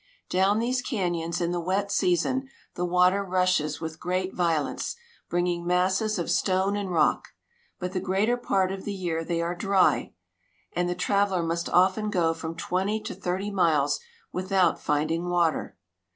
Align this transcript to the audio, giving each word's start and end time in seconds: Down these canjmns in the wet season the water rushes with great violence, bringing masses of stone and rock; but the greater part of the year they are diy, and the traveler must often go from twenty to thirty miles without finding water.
Down 0.31 0.57
these 0.57 0.81
canjmns 0.83 1.39
in 1.39 1.51
the 1.51 1.59
wet 1.59 1.91
season 1.91 2.49
the 2.73 2.85
water 2.85 3.23
rushes 3.23 3.79
with 3.79 3.99
great 3.99 4.33
violence, 4.33 4.95
bringing 5.29 5.63
masses 5.63 6.17
of 6.17 6.31
stone 6.31 6.75
and 6.75 6.89
rock; 6.91 7.27
but 7.77 7.91
the 7.93 7.99
greater 7.99 8.35
part 8.35 8.71
of 8.71 8.83
the 8.83 8.95
year 8.95 9.23
they 9.23 9.43
are 9.43 9.55
diy, 9.55 10.13
and 10.73 10.89
the 10.89 10.95
traveler 10.95 11.43
must 11.43 11.69
often 11.69 12.09
go 12.09 12.33
from 12.33 12.55
twenty 12.55 12.99
to 12.99 13.13
thirty 13.13 13.51
miles 13.51 13.99
without 14.33 14.81
finding 14.81 15.29
water. 15.29 15.77